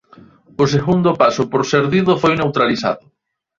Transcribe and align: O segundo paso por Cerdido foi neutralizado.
O 0.63 0.65
segundo 0.73 1.17
paso 1.21 1.43
por 1.51 1.61
Cerdido 1.71 2.13
foi 2.21 2.33
neutralizado. 2.37 3.03